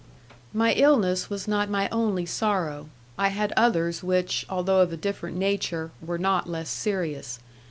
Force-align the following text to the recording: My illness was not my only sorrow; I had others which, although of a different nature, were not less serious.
My 0.51 0.73
illness 0.73 1.29
was 1.29 1.47
not 1.47 1.69
my 1.69 1.87
only 1.89 2.25
sorrow; 2.25 2.89
I 3.19 3.27
had 3.27 3.53
others 3.55 4.01
which, 4.01 4.47
although 4.49 4.79
of 4.79 4.91
a 4.91 4.97
different 4.97 5.37
nature, 5.37 5.91
were 6.03 6.17
not 6.17 6.49
less 6.49 6.69
serious. 6.71 7.37